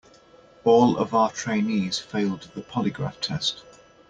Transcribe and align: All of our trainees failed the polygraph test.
All 0.63 0.97
of 0.97 1.13
our 1.13 1.29
trainees 1.31 1.99
failed 1.99 2.49
the 2.55 2.61
polygraph 2.63 3.21
test. 3.21 3.61